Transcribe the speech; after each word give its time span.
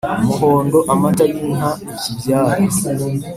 umuhondo 0.23 0.77
amata 0.93 1.23
y’inka 1.31 1.71
ikibyara 1.93 2.55